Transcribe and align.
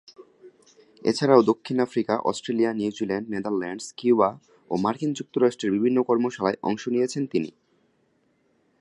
এছাড়াও 1.01 1.41
দক্ষিণ 1.41 1.77
Africa, 1.79 2.13
Australia, 2.21 2.71
New Zealand, 2.73 3.25
Netherlands, 3.29 3.85
Cuba 3.97 4.29
ও 4.71 4.73
মার্কিন 4.77 5.11
যুক্তরাষ্ট্রের 5.13 5.71
বিভিন্ন 5.71 5.97
কর্মশালায় 6.03 6.61
অংশ 6.63 6.83
নিয়েছেন 6.87 7.23
তিনি। 7.25 7.49